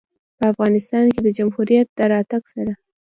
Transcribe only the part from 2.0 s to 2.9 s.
راتګ سره